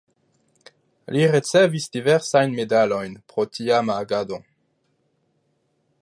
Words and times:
Li 1.15 1.25
ricevis 1.35 1.85
diversajn 1.97 2.57
medalojn 2.61 3.15
pro 3.33 3.45
tiama 3.59 3.99
agado. 4.07 4.41